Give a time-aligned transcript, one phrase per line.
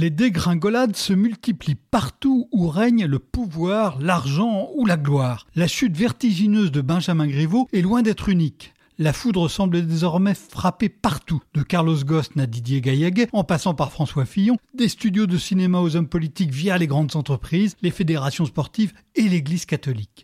[0.00, 5.48] Les dégringolades se multiplient partout où règne le pouvoir, l'argent ou la gloire.
[5.56, 8.74] La chute vertigineuse de Benjamin Griveaux est loin d'être unique.
[8.98, 13.90] La foudre semble désormais frapper partout, de Carlos Ghosn à Didier Gaillaguet, en passant par
[13.90, 18.46] François Fillon, des studios de cinéma aux hommes politiques via les grandes entreprises, les fédérations
[18.46, 20.22] sportives et l'Église catholique.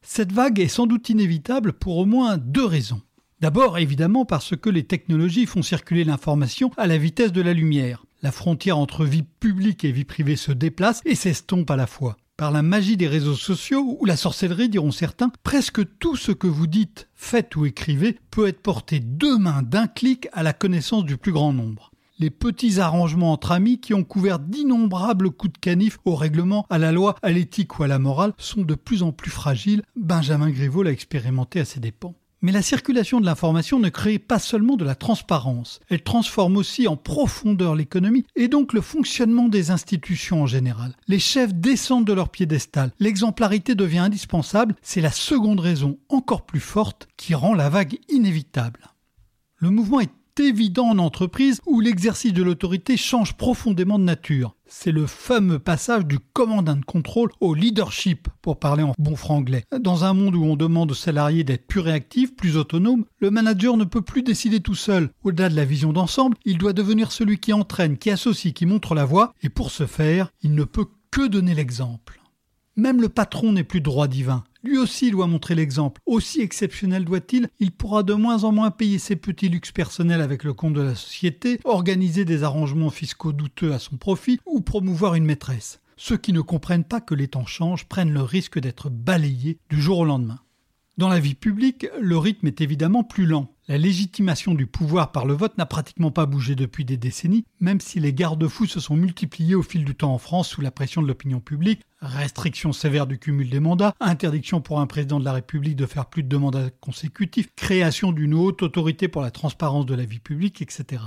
[0.00, 3.02] Cette vague est sans doute inévitable pour au moins deux raisons.
[3.40, 8.04] D'abord, évidemment, parce que les technologies font circuler l'information à la vitesse de la lumière.
[8.20, 12.16] La frontière entre vie publique et vie privée se déplace et s'estompe à la fois.
[12.36, 16.48] Par la magie des réseaux sociaux ou la sorcellerie, diront certains, presque tout ce que
[16.48, 21.04] vous dites, faites ou écrivez peut être porté deux mains d'un clic à la connaissance
[21.04, 21.92] du plus grand nombre.
[22.18, 26.78] Les petits arrangements entre amis qui ont couvert d'innombrables coups de canif au règlement, à
[26.78, 29.84] la loi, à l'éthique ou à la morale sont de plus en plus fragiles.
[29.94, 32.16] Benjamin Griveaux l'a expérimenté à ses dépens.
[32.40, 36.86] Mais la circulation de l'information ne crée pas seulement de la transparence, elle transforme aussi
[36.86, 40.94] en profondeur l'économie et donc le fonctionnement des institutions en général.
[41.08, 46.60] Les chefs descendent de leur piédestal, l'exemplarité devient indispensable, c'est la seconde raison encore plus
[46.60, 48.80] forte qui rend la vague inévitable.
[49.56, 54.54] Le mouvement est évident en entreprise où l'exercice de l'autorité change profondément de nature.
[54.66, 59.64] C'est le fameux passage du command and control au leadership, pour parler en bon franglais.
[59.80, 63.76] Dans un monde où on demande aux salariés d'être plus réactifs, plus autonomes, le manager
[63.76, 65.10] ne peut plus décider tout seul.
[65.24, 68.94] Au-delà de la vision d'ensemble, il doit devenir celui qui entraîne, qui associe, qui montre
[68.94, 72.20] la voie, et pour ce faire, il ne peut que donner l'exemple.
[72.76, 74.44] Même le patron n'est plus droit divin.
[74.64, 76.00] Lui aussi doit montrer l'exemple.
[76.04, 80.42] Aussi exceptionnel doit-il, il pourra de moins en moins payer ses petits luxes personnels avec
[80.42, 85.14] le compte de la société, organiser des arrangements fiscaux douteux à son profit ou promouvoir
[85.14, 85.80] une maîtresse.
[85.96, 89.80] Ceux qui ne comprennent pas que les temps changent prennent le risque d'être balayés du
[89.80, 90.40] jour au lendemain.
[90.98, 93.54] Dans la vie publique, le rythme est évidemment plus lent.
[93.68, 97.80] La légitimation du pouvoir par le vote n'a pratiquement pas bougé depuis des décennies, même
[97.80, 101.00] si les garde-fous se sont multipliés au fil du temps en France sous la pression
[101.00, 105.34] de l'opinion publique, restriction sévère du cumul des mandats, interdiction pour un président de la
[105.34, 109.86] République de faire plus de deux mandats consécutifs, création d'une haute autorité pour la transparence
[109.86, 111.00] de la vie publique, etc.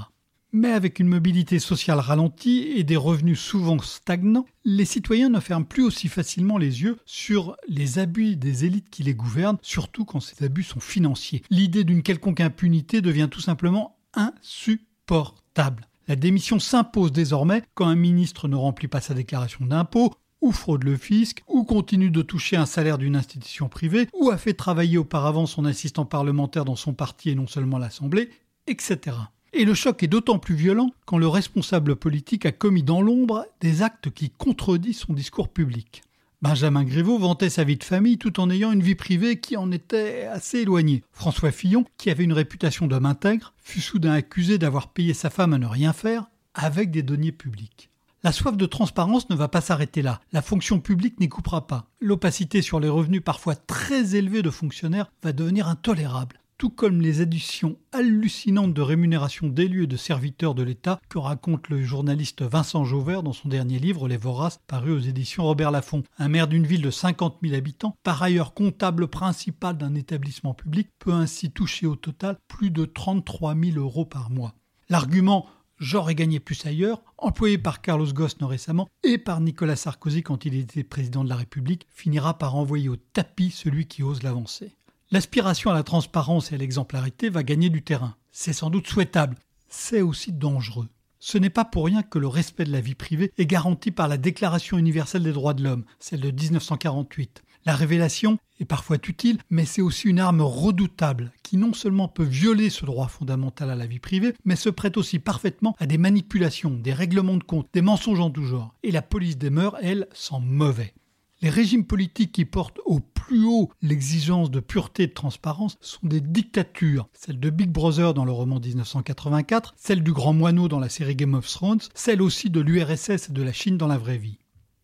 [0.53, 5.65] Mais avec une mobilité sociale ralentie et des revenus souvent stagnants, les citoyens ne ferment
[5.65, 10.19] plus aussi facilement les yeux sur les abus des élites qui les gouvernent, surtout quand
[10.19, 11.41] ces abus sont financiers.
[11.49, 15.87] L'idée d'une quelconque impunité devient tout simplement insupportable.
[16.09, 20.83] La démission s'impose désormais quand un ministre ne remplit pas sa déclaration d'impôt, ou fraude
[20.83, 24.97] le fisc, ou continue de toucher un salaire d'une institution privée, ou a fait travailler
[24.97, 28.29] auparavant son assistant parlementaire dans son parti et non seulement l'Assemblée,
[28.67, 29.17] etc.
[29.53, 33.45] Et le choc est d'autant plus violent quand le responsable politique a commis dans l'ombre
[33.59, 36.03] des actes qui contredisent son discours public.
[36.41, 39.71] Benjamin Griveaux vantait sa vie de famille tout en ayant une vie privée qui en
[39.71, 41.03] était assez éloignée.
[41.11, 45.53] François Fillon, qui avait une réputation d'homme intègre, fut soudain accusé d'avoir payé sa femme
[45.53, 47.89] à ne rien faire avec des deniers publics.
[48.23, 50.21] La soif de transparence ne va pas s'arrêter là.
[50.31, 51.87] La fonction publique n'y coupera pas.
[51.99, 57.21] L'opacité sur les revenus parfois très élevés de fonctionnaires va devenir intolérable tout comme les
[57.21, 62.85] additions hallucinantes de rémunération d'élus et de serviteurs de l'État que raconte le journaliste Vincent
[62.85, 66.03] Jauvert dans son dernier livre Les Voraces, paru aux éditions Robert Laffont.
[66.19, 70.89] Un maire d'une ville de 50 000 habitants, par ailleurs comptable principal d'un établissement public,
[70.99, 74.53] peut ainsi toucher au total plus de 33 000 euros par mois.
[74.87, 75.47] L'argument
[75.79, 80.53] J'aurais gagné plus ailleurs, employé par Carlos Ghosn récemment et par Nicolas Sarkozy quand il
[80.53, 84.77] était président de la République, finira par envoyer au tapis celui qui ose l'avancer.
[85.13, 88.15] L'aspiration à la transparence et à l'exemplarité va gagner du terrain.
[88.31, 89.35] C'est sans doute souhaitable.
[89.67, 90.87] C'est aussi dangereux.
[91.19, 94.07] Ce n'est pas pour rien que le respect de la vie privée est garanti par
[94.07, 97.43] la Déclaration universelle des droits de l'homme, celle de 1948.
[97.65, 102.23] La révélation est parfois utile, mais c'est aussi une arme redoutable qui non seulement peut
[102.23, 105.97] violer ce droit fondamental à la vie privée, mais se prête aussi parfaitement à des
[105.97, 108.73] manipulations, des règlements de compte, des mensonges en tout genre.
[108.81, 110.93] Et la police des mœurs, elle, sent mauvais.
[111.41, 116.05] Les régimes politiques qui portent au plus haut l'exigence de pureté et de transparence sont
[116.05, 117.07] des dictatures.
[117.13, 121.15] Celle de Big Brother dans le roman 1984, celle du Grand Moineau dans la série
[121.15, 124.37] Game of Thrones, celle aussi de l'URSS et de la Chine dans la vraie vie.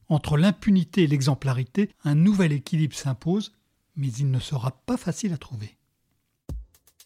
[0.07, 3.51] Entre l'impunité et l'exemplarité, un nouvel équilibre s'impose,
[3.97, 5.75] mais il ne sera pas facile à trouver.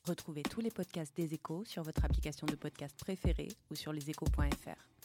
[0.06, 5.01] Retrouvez tous les podcasts des échos sur votre application de podcast préférée ou sur leséchos.fr.